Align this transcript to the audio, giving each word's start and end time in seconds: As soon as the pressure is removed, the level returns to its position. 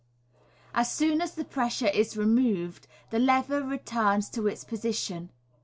As 0.73 0.91
soon 0.91 1.21
as 1.21 1.35
the 1.35 1.45
pressure 1.45 1.89
is 1.89 2.17
removed, 2.17 2.87
the 3.11 3.19
level 3.19 3.59
returns 3.61 4.31
to 4.31 4.47
its 4.47 4.63
position. 4.63 5.29